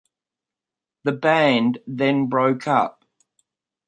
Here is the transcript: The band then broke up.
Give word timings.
The 1.03 1.11
band 1.11 1.77
then 1.85 2.25
broke 2.25 2.67
up. 2.67 3.05